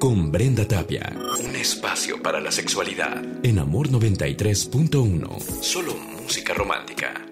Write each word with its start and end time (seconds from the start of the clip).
con 0.00 0.32
Brenda 0.32 0.66
Tapia. 0.66 1.12
Un 1.38 1.54
espacio 1.54 2.20
para 2.22 2.40
la 2.40 2.50
sexualidad 2.50 3.22
en 3.44 3.58
Amor 3.58 3.90
93.1. 3.90 5.38
Solo 5.60 5.94
música 5.94 6.54
romántica. 6.54 7.29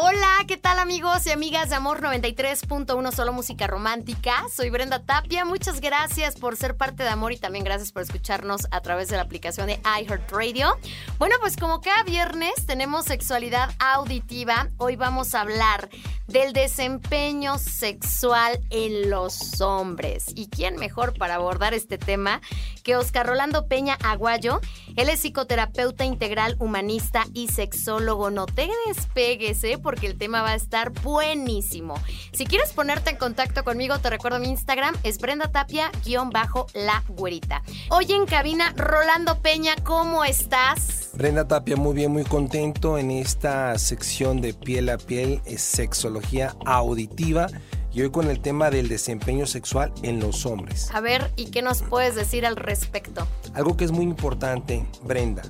Hola, 0.00 0.44
¿qué 0.46 0.56
tal 0.56 0.78
amigos 0.78 1.26
y 1.26 1.32
amigas 1.32 1.70
de 1.70 1.74
Amor 1.74 2.00
93.1 2.00 3.10
Solo 3.10 3.32
Música 3.32 3.66
Romántica? 3.66 4.44
Soy 4.48 4.70
Brenda 4.70 5.00
Tapia, 5.00 5.44
muchas 5.44 5.80
gracias 5.80 6.36
por 6.36 6.54
ser 6.54 6.76
parte 6.76 7.02
de 7.02 7.08
Amor 7.08 7.32
y 7.32 7.36
también 7.36 7.64
gracias 7.64 7.90
por 7.90 8.02
escucharnos 8.02 8.68
a 8.70 8.80
través 8.80 9.08
de 9.08 9.16
la 9.16 9.22
aplicación 9.22 9.66
de 9.66 9.80
iHeartRadio. 10.00 10.78
Bueno, 11.18 11.34
pues 11.40 11.56
como 11.56 11.80
cada 11.80 12.04
viernes 12.04 12.64
tenemos 12.64 13.06
sexualidad 13.06 13.70
auditiva, 13.80 14.68
hoy 14.76 14.94
vamos 14.94 15.34
a 15.34 15.40
hablar 15.40 15.88
del 16.28 16.52
desempeño 16.52 17.58
sexual 17.58 18.60
en 18.70 19.10
los 19.10 19.60
hombres. 19.60 20.26
¿Y 20.36 20.46
quién 20.48 20.76
mejor 20.76 21.18
para 21.18 21.36
abordar 21.36 21.74
este 21.74 21.98
tema 21.98 22.40
que 22.84 22.96
Oscar 22.96 23.26
Rolando 23.26 23.66
Peña 23.66 23.98
Aguayo? 24.04 24.60
Él 24.94 25.08
es 25.08 25.20
psicoterapeuta 25.20 26.04
integral, 26.04 26.54
humanista 26.60 27.24
y 27.32 27.48
sexólogo. 27.48 28.30
No 28.30 28.46
te 28.46 28.68
despegues, 28.86 29.64
¿eh? 29.64 29.78
Porque 29.88 30.06
el 30.06 30.18
tema 30.18 30.42
va 30.42 30.50
a 30.50 30.54
estar 30.54 30.90
buenísimo. 30.90 31.94
Si 32.32 32.44
quieres 32.44 32.74
ponerte 32.74 33.08
en 33.08 33.16
contacto 33.16 33.64
conmigo, 33.64 33.98
te 34.00 34.10
recuerdo 34.10 34.38
mi 34.38 34.50
Instagram, 34.50 34.94
es 35.02 35.16
Brenda 35.16 35.50
Tapia-la 35.50 37.04
güerita. 37.08 37.62
Hoy 37.88 38.12
en 38.12 38.26
cabina, 38.26 38.74
Rolando 38.76 39.40
Peña, 39.40 39.76
¿cómo 39.84 40.26
estás? 40.26 41.08
Brenda 41.14 41.48
Tapia, 41.48 41.76
muy 41.76 41.94
bien, 41.94 42.12
muy 42.12 42.24
contento 42.24 42.98
en 42.98 43.10
esta 43.10 43.78
sección 43.78 44.42
de 44.42 44.52
piel 44.52 44.90
a 44.90 44.98
piel, 44.98 45.40
es 45.46 45.62
sexología 45.62 46.54
auditiva 46.66 47.46
y 47.90 48.02
hoy 48.02 48.10
con 48.10 48.28
el 48.28 48.40
tema 48.40 48.68
del 48.68 48.88
desempeño 48.88 49.46
sexual 49.46 49.90
en 50.02 50.20
los 50.20 50.44
hombres. 50.44 50.90
A 50.92 51.00
ver, 51.00 51.32
¿y 51.36 51.46
qué 51.46 51.62
nos 51.62 51.80
puedes 51.80 52.14
decir 52.14 52.44
al 52.44 52.56
respecto? 52.56 53.26
Algo 53.54 53.74
que 53.78 53.86
es 53.86 53.90
muy 53.90 54.04
importante, 54.04 54.86
Brenda, 55.04 55.44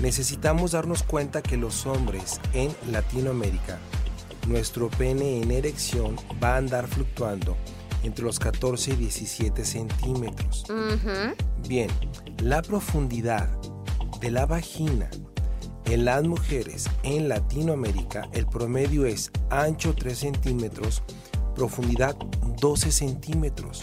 necesitamos 0.00 0.72
darnos 0.72 1.02
cuenta 1.02 1.42
que 1.42 1.56
los 1.56 1.86
hombres 1.86 2.40
en 2.52 2.74
Latinoamérica, 2.90 3.78
nuestro 4.46 4.88
pene 4.90 5.42
en 5.42 5.50
erección 5.50 6.16
va 6.42 6.54
a 6.54 6.58
andar 6.58 6.86
fluctuando 6.86 7.56
entre 8.02 8.24
los 8.24 8.38
14 8.38 8.92
y 8.92 8.96
17 8.96 9.64
centímetros. 9.64 10.64
Bien, 11.68 11.90
la 12.42 12.62
profundidad 12.62 13.48
de 14.20 14.30
la 14.30 14.46
vagina 14.46 15.10
en 15.86 16.04
las 16.04 16.24
mujeres 16.24 16.88
en 17.02 17.28
Latinoamérica, 17.28 18.28
el 18.32 18.46
promedio 18.46 19.06
es 19.06 19.30
ancho 19.50 19.94
3 19.94 20.18
centímetros, 20.18 21.02
profundidad 21.54 22.16
12 22.60 22.92
centímetros. 22.92 23.82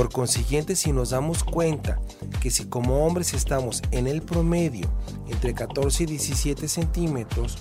Por 0.00 0.08
consiguiente, 0.08 0.76
si 0.76 0.92
nos 0.92 1.10
damos 1.10 1.44
cuenta 1.44 2.00
que 2.40 2.50
si 2.50 2.64
como 2.64 3.04
hombres 3.04 3.34
estamos 3.34 3.82
en 3.90 4.06
el 4.06 4.22
promedio 4.22 4.88
entre 5.28 5.52
14 5.52 6.04
y 6.04 6.06
17 6.06 6.68
centímetros, 6.68 7.58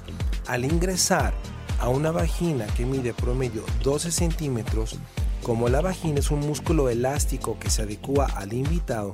al 0.47 0.63
ingresar 0.63 1.33
a 1.81 1.89
una 1.89 2.11
vagina 2.11 2.65
que 2.77 2.85
mide 2.85 3.13
promedio 3.13 3.65
12 3.83 4.13
centímetros, 4.13 4.95
como 5.43 5.67
la 5.67 5.81
vagina 5.81 6.19
es 6.19 6.31
un 6.31 6.39
músculo 6.39 6.87
elástico 6.87 7.59
que 7.59 7.69
se 7.69 7.81
adecua 7.81 8.27
al 8.27 8.53
invitado, 8.53 9.11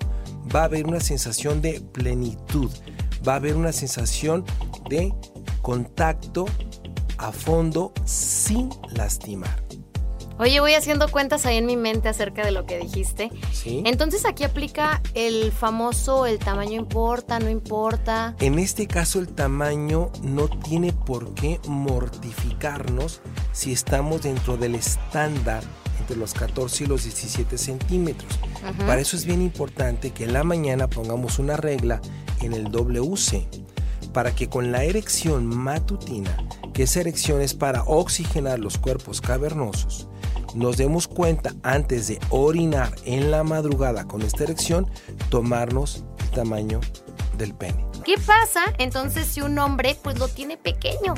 va 0.56 0.62
a 0.62 0.66
haber 0.66 0.86
una 0.86 1.00
sensación 1.00 1.64
de 1.64 1.82
plenitud, 1.82 2.70
va 3.28 3.34
a 3.34 3.38
haber 3.38 3.56
una 3.56 3.72
sensación 3.72 4.46
de 4.88 5.12
contacto 5.64 6.46
a 7.18 7.32
fondo 7.32 7.92
sin 8.06 8.70
lastimar. 8.92 9.65
Oye, 10.38 10.60
voy 10.60 10.74
haciendo 10.74 11.10
cuentas 11.10 11.46
ahí 11.46 11.58
en 11.58 11.66
mi 11.66 11.78
mente 11.78 12.10
acerca 12.10 12.46
de 12.46 12.52
lo 12.52 12.66
que 12.66 12.78
dijiste. 12.78 13.32
¿Sí? 13.54 13.82
Entonces 13.86 14.26
aquí 14.26 14.44
aplica 14.44 15.02
el 15.14 15.54
famoso 15.54 16.26
el 16.26 16.40
tamaño 16.40 16.74
importa, 16.74 17.40
no 17.40 17.50
importa. 17.50 18.36
En 18.40 18.60
este 18.60 18.86
caso 18.86 19.20
el 19.20 19.30
tamaño 19.30 20.12
no 20.22 20.50
tiene 20.50 20.92
por 20.92 21.34
qué 21.36 21.60
mortificarnos 21.68 23.22
si 23.54 23.72
estamos 23.72 24.24
dentro 24.24 24.58
del 24.58 24.76
estándar 24.76 25.64
entre 26.00 26.18
los 26.18 26.34
14 26.34 26.84
y 26.84 26.88
los 26.88 27.04
17 27.04 27.58
centímetros. 27.58 28.38
Para 28.86 29.00
eso 29.00 29.16
es 29.16 29.26
bien 29.26 29.42
importante 29.42 30.12
que 30.12 30.26
en 30.26 30.34
la 30.34 30.44
mañana 30.44 30.90
pongamos 30.90 31.40
una 31.40 31.56
regla 31.56 32.02
en 32.42 32.54
el 32.54 32.72
WC 32.72 33.48
para 34.12 34.34
que 34.34 34.50
con 34.50 34.72
la 34.72 34.84
erección 34.84 35.46
matutina, 35.46 36.38
que 36.74 36.84
esa 36.84 37.02
erección 37.02 37.42
es 37.42 37.54
para 37.54 37.84
oxigenar 37.84 38.60
los 38.60 38.78
cuerpos 38.78 39.20
cavernosos, 39.20 40.08
nos 40.56 40.78
demos 40.78 41.08
cuenta 41.08 41.54
antes 41.64 42.08
de 42.08 42.20
orinar 42.30 42.96
en 43.06 43.30
la 43.30 43.44
madrugada 43.44 44.06
con 44.06 44.22
esta 44.22 44.44
erección, 44.44 44.90
tomarnos 45.30 46.04
el 46.20 46.30
tamaño 46.32 46.80
del 47.38 47.54
pene. 47.54 47.86
¿Qué 48.06 48.16
pasa 48.18 48.64
entonces 48.78 49.28
si 49.28 49.42
un 49.42 49.58
hombre 49.60 49.98
pues 50.02 50.18
lo 50.18 50.28
tiene 50.28 50.58
pequeño? 50.58 51.14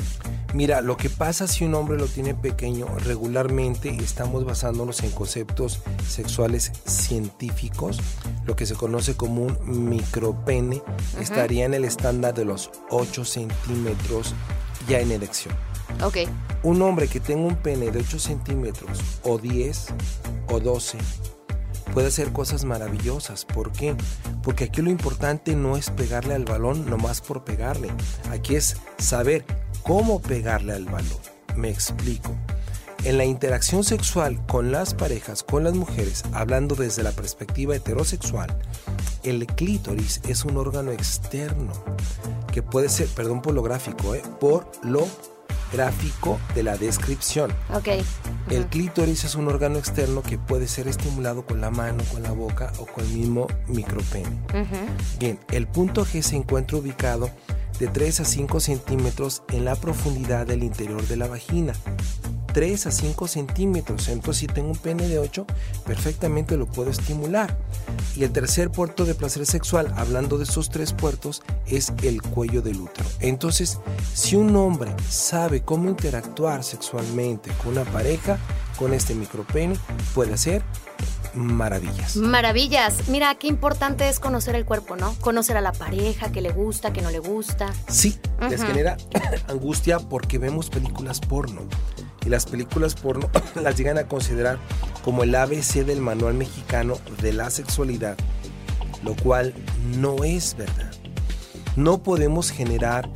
Mira, 0.54 0.80
lo 0.80 0.96
que 0.96 1.10
pasa 1.10 1.46
si 1.46 1.64
un 1.64 1.74
hombre 1.74 1.98
lo 1.98 2.06
tiene 2.06 2.34
pequeño, 2.34 2.86
regularmente 3.04 3.90
estamos 3.90 4.46
basándonos 4.46 5.02
en 5.02 5.10
conceptos 5.10 5.80
sexuales 6.08 6.72
científicos, 6.86 8.00
lo 8.46 8.56
que 8.56 8.64
se 8.64 8.74
conoce 8.74 9.14
como 9.14 9.42
un 9.42 9.88
micropene, 9.90 10.82
estaría 11.20 11.66
en 11.66 11.74
el 11.74 11.84
estándar 11.84 12.32
de 12.32 12.46
los 12.46 12.70
8 12.88 13.26
centímetros 13.26 14.34
ya 14.88 15.00
en 15.00 15.12
erección. 15.12 15.54
Ok. 16.02 16.16
Un 16.62 16.82
hombre 16.82 17.06
que 17.08 17.20
tenga 17.20 17.46
un 17.46 17.56
pene 17.56 17.90
de 17.90 18.00
8 18.00 18.18
centímetros 18.18 18.98
o 19.22 19.38
10 19.38 19.86
o 20.48 20.60
12 20.60 20.98
puede 21.92 22.08
hacer 22.08 22.32
cosas 22.32 22.64
maravillosas. 22.64 23.44
¿Por 23.44 23.72
qué? 23.72 23.96
Porque 24.42 24.64
aquí 24.64 24.82
lo 24.82 24.90
importante 24.90 25.54
no 25.54 25.76
es 25.76 25.90
pegarle 25.90 26.34
al 26.34 26.44
balón 26.44 26.88
nomás 26.88 27.20
por 27.20 27.44
pegarle. 27.44 27.90
Aquí 28.30 28.56
es 28.56 28.76
saber 28.98 29.44
cómo 29.82 30.20
pegarle 30.20 30.72
al 30.72 30.84
balón. 30.84 31.18
Me 31.56 31.70
explico. 31.70 32.36
En 33.04 33.16
la 33.16 33.24
interacción 33.24 33.84
sexual 33.84 34.44
con 34.46 34.72
las 34.72 34.94
parejas, 34.94 35.44
con 35.44 35.62
las 35.62 35.74
mujeres, 35.74 36.24
hablando 36.32 36.74
desde 36.74 37.04
la 37.04 37.12
perspectiva 37.12 37.76
heterosexual, 37.76 38.56
el 39.22 39.46
clítoris 39.46 40.20
es 40.28 40.44
un 40.44 40.56
órgano 40.56 40.90
externo 40.92 41.72
que 42.52 42.62
puede 42.62 42.88
ser, 42.88 43.08
perdón 43.08 43.42
por 43.42 43.54
lo 43.54 43.62
gráfico, 43.62 44.14
¿eh? 44.14 44.22
por 44.40 44.70
lo 44.82 45.06
gráfico 45.72 46.38
de 46.54 46.62
la 46.62 46.76
descripción. 46.76 47.52
Ok. 47.74 47.88
El 48.50 48.66
clítoris 48.66 49.24
es 49.24 49.34
un 49.34 49.48
órgano 49.48 49.78
externo 49.78 50.22
que 50.22 50.38
puede 50.38 50.66
ser 50.66 50.88
estimulado 50.88 51.44
con 51.44 51.60
la 51.60 51.70
mano, 51.70 52.02
con 52.10 52.22
la 52.22 52.32
boca 52.32 52.72
o 52.78 52.86
con 52.86 53.04
el 53.04 53.12
mismo 53.12 53.46
micropene. 53.66 54.38
Bien, 55.18 55.38
el 55.52 55.66
punto 55.66 56.04
G 56.04 56.22
se 56.22 56.36
encuentra 56.36 56.78
ubicado 56.78 57.30
de 57.78 57.86
3 57.86 58.20
a 58.20 58.24
5 58.24 58.60
centímetros 58.60 59.42
en 59.52 59.64
la 59.64 59.76
profundidad 59.76 60.46
del 60.46 60.62
interior 60.62 61.06
de 61.06 61.16
la 61.16 61.28
vagina. 61.28 61.74
3 62.58 62.88
a 62.88 62.90
5 62.90 63.28
centímetros. 63.28 64.08
Entonces, 64.08 64.40
si 64.40 64.46
tengo 64.48 64.70
un 64.70 64.76
pene 64.76 65.06
de 65.06 65.20
8, 65.20 65.46
perfectamente 65.86 66.56
lo 66.56 66.66
puedo 66.66 66.90
estimular. 66.90 67.56
Y 68.16 68.24
el 68.24 68.32
tercer 68.32 68.72
puerto 68.72 69.04
de 69.04 69.14
placer 69.14 69.46
sexual, 69.46 69.94
hablando 69.96 70.38
de 70.38 70.42
esos 70.42 70.68
tres 70.68 70.92
puertos, 70.92 71.40
es 71.68 71.92
el 72.02 72.20
cuello 72.20 72.60
del 72.60 72.80
útero. 72.80 73.08
Entonces, 73.20 73.78
si 74.12 74.34
un 74.34 74.56
hombre 74.56 74.92
sabe 75.08 75.62
cómo 75.62 75.88
interactuar 75.88 76.64
sexualmente 76.64 77.48
con 77.62 77.78
una 77.78 77.84
pareja, 77.84 78.38
con 78.76 78.92
este 78.92 79.14
micropene, 79.14 79.76
puede 80.12 80.34
hacer 80.34 80.60
maravillas. 81.34 82.16
Maravillas. 82.16 83.08
Mira, 83.08 83.34
qué 83.36 83.46
importante 83.46 84.08
es 84.08 84.20
conocer 84.20 84.54
el 84.54 84.64
cuerpo, 84.64 84.96
¿no? 84.96 85.14
Conocer 85.20 85.56
a 85.56 85.60
la 85.60 85.72
pareja, 85.72 86.30
que 86.32 86.40
le 86.40 86.50
gusta, 86.50 86.92
que 86.92 87.02
no 87.02 87.10
le 87.10 87.18
gusta. 87.18 87.72
Sí, 87.88 88.18
les 88.48 88.62
genera 88.62 88.96
angustia 89.48 89.98
porque 89.98 90.38
vemos 90.38 90.70
películas 90.70 91.20
porno. 91.20 91.62
Y 92.24 92.28
las 92.28 92.46
películas 92.46 92.94
porno 92.94 93.30
las 93.54 93.76
llegan 93.76 93.98
a 93.98 94.04
considerar 94.04 94.58
como 95.04 95.22
el 95.22 95.34
ABC 95.34 95.84
del 95.84 96.00
manual 96.00 96.34
mexicano 96.34 96.98
de 97.22 97.32
la 97.32 97.50
sexualidad, 97.50 98.16
lo 99.02 99.14
cual 99.16 99.54
no 99.96 100.24
es 100.24 100.56
verdad. 100.56 100.92
No 101.76 102.02
podemos 102.02 102.50
generar 102.50 103.08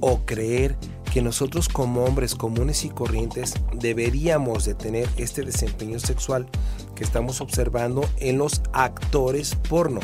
o 0.00 0.20
creer 0.26 0.76
que 1.12 1.22
nosotros 1.22 1.68
como 1.68 2.04
hombres 2.04 2.34
comunes 2.34 2.84
y 2.84 2.88
corrientes 2.88 3.54
deberíamos 3.74 4.64
de 4.64 4.74
tener 4.74 5.08
este 5.16 5.42
desempeño 5.42 5.98
sexual 5.98 6.48
que 6.94 7.04
estamos 7.04 7.40
observando 7.40 8.08
en 8.18 8.38
los 8.38 8.62
actores 8.72 9.56
porno. 9.68 10.00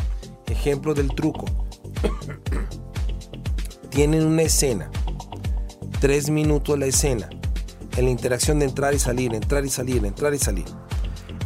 Ejemplo 0.47 0.94
del 0.94 1.14
truco. 1.14 1.47
Tienen 3.91 4.26
una 4.26 4.43
escena, 4.43 4.91
tres 6.00 6.29
minutos 6.29 6.79
la 6.79 6.87
escena, 6.87 7.31
en 7.97 8.05
la 8.05 8.11
interacción 8.11 8.59
de 8.59 8.67
entrar 8.67 8.93
y 8.93 8.99
salir, 8.99 9.35
entrar 9.35 9.64
y 9.64 9.70
salir, 9.70 10.05
entrar 10.05 10.35
y 10.35 10.38
salir. 10.38 10.67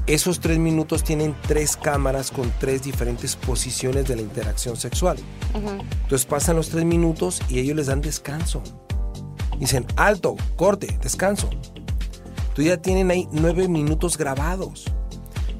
Esos 0.06 0.40
tres 0.40 0.58
minutos 0.58 1.04
tienen 1.04 1.36
tres 1.46 1.76
cámaras 1.76 2.32
con 2.32 2.52
tres 2.58 2.82
diferentes 2.82 3.36
posiciones 3.36 4.08
de 4.08 4.16
la 4.16 4.22
interacción 4.22 4.76
sexual. 4.76 5.18
Entonces 5.54 6.26
pasan 6.26 6.56
los 6.56 6.70
tres 6.70 6.84
minutos 6.84 7.40
y 7.48 7.60
ellos 7.60 7.76
les 7.76 7.86
dan 7.86 8.00
descanso. 8.00 8.62
Dicen, 9.60 9.86
alto, 9.96 10.36
corte, 10.56 10.98
descanso. 11.02 11.50
Tú 12.54 12.62
ya 12.62 12.78
tienen 12.78 13.10
ahí 13.10 13.28
nueve 13.30 13.68
minutos 13.68 14.16
grabados 14.16 14.86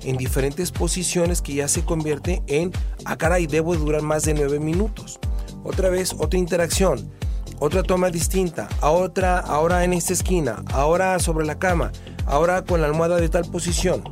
en 0.02 0.16
diferentes 0.16 0.72
posiciones 0.72 1.42
que 1.42 1.54
ya 1.54 1.68
se 1.68 1.84
convierte 1.84 2.42
en, 2.46 2.72
ah 3.04 3.16
caray, 3.16 3.46
debo 3.46 3.76
durar 3.76 4.00
más 4.00 4.22
de 4.24 4.32
nueve 4.32 4.58
minutos. 4.58 5.20
Otra 5.62 5.90
vez, 5.90 6.14
otra 6.18 6.38
interacción, 6.38 7.12
otra 7.58 7.82
toma 7.82 8.08
distinta, 8.08 8.68
a 8.80 8.90
otra, 8.90 9.38
ahora 9.38 9.84
en 9.84 9.92
esta 9.92 10.14
esquina, 10.14 10.64
ahora 10.72 11.18
sobre 11.18 11.44
la 11.44 11.58
cama, 11.58 11.92
ahora 12.24 12.64
con 12.64 12.80
la 12.80 12.86
almohada 12.86 13.18
de 13.18 13.28
tal 13.28 13.44
posición. 13.50 14.02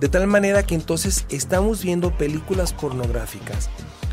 De 0.00 0.08
tal 0.08 0.26
manera 0.26 0.62
que 0.62 0.74
entonces 0.74 1.26
estamos 1.28 1.84
viendo 1.84 2.16
películas 2.16 2.72
pornográficas 2.72 3.68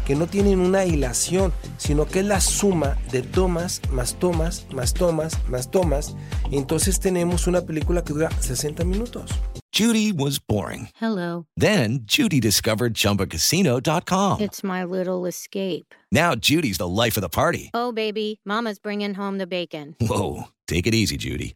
que 0.05 0.15
no 0.15 0.27
tienen 0.27 0.59
una 0.59 0.85
hilación, 0.85 1.51
sino 1.77 2.05
que 2.05 2.19
es 2.19 2.25
la 2.25 2.39
suma 2.39 2.97
de 3.11 3.21
tomas, 3.21 3.81
más 3.91 4.15
tomas, 4.15 4.65
más 4.73 4.93
tomas, 4.93 5.37
más 5.49 5.71
tomas. 5.71 6.15
Y 6.51 6.57
entonces 6.57 6.99
tenemos 6.99 7.47
una 7.47 7.61
película 7.61 8.03
que 8.03 8.13
dura 8.13 8.29
60 8.39 8.83
minutos. 8.85 9.31
Judy 9.73 10.13
was 10.13 10.39
boring. 10.39 10.87
Hello. 11.01 11.47
Then 11.57 12.05
Judy 12.05 12.39
discovered 12.39 12.93
ChumbaCasino.com. 12.93 14.39
It's 14.39 14.63
my 14.63 14.85
little 14.85 15.25
escape. 15.25 15.93
Now 16.13 16.33
Judy's 16.33 16.77
the 16.77 16.87
life 16.87 17.17
of 17.17 17.21
the 17.21 17.29
party. 17.29 17.71
Oh, 17.73 17.91
baby, 17.91 18.39
Mama's 18.45 18.79
bringing 18.79 19.13
home 19.15 19.37
the 19.37 19.47
bacon. 19.47 19.95
Whoa, 19.99 20.45
take 20.65 20.87
it 20.87 20.95
easy, 20.95 21.17
Judy. 21.17 21.55